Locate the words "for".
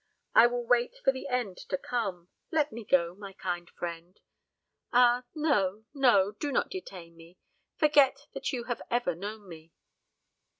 1.03-1.11